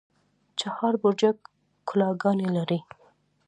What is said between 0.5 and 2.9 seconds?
چهار برجک کلاګانې لري؟